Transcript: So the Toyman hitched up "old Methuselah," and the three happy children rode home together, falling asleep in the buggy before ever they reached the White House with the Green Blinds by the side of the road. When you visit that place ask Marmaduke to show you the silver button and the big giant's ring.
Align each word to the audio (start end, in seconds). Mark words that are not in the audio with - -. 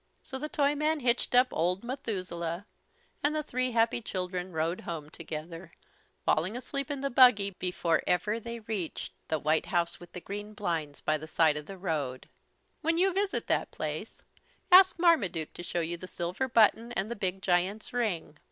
So 0.23 0.39
the 0.39 0.49
Toyman 0.49 1.01
hitched 1.01 1.35
up 1.35 1.49
"old 1.51 1.83
Methuselah," 1.83 2.65
and 3.23 3.35
the 3.35 3.43
three 3.43 3.69
happy 3.69 4.01
children 4.01 4.51
rode 4.51 4.81
home 4.81 5.11
together, 5.11 5.73
falling 6.25 6.57
asleep 6.57 6.89
in 6.89 7.01
the 7.01 7.11
buggy 7.11 7.51
before 7.51 8.01
ever 8.07 8.39
they 8.39 8.61
reached 8.61 9.13
the 9.27 9.37
White 9.37 9.67
House 9.67 9.99
with 9.99 10.13
the 10.13 10.19
Green 10.19 10.55
Blinds 10.55 11.01
by 11.01 11.19
the 11.19 11.27
side 11.27 11.55
of 11.55 11.67
the 11.67 11.77
road. 11.77 12.27
When 12.81 12.97
you 12.97 13.13
visit 13.13 13.45
that 13.45 13.69
place 13.69 14.23
ask 14.71 14.97
Marmaduke 14.97 15.53
to 15.53 15.61
show 15.61 15.81
you 15.81 15.97
the 15.97 16.07
silver 16.07 16.47
button 16.47 16.91
and 16.93 17.11
the 17.11 17.15
big 17.15 17.43
giant's 17.43 17.93
ring. 17.93 18.39